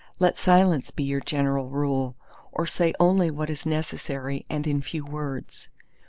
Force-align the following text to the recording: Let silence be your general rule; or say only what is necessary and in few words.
Let 0.17 0.39
silence 0.39 0.89
be 0.89 1.03
your 1.03 1.19
general 1.19 1.69
rule; 1.69 2.15
or 2.51 2.65
say 2.65 2.91
only 2.99 3.29
what 3.29 3.51
is 3.51 3.67
necessary 3.67 4.47
and 4.49 4.65
in 4.65 4.81
few 4.81 5.05
words. 5.05 5.69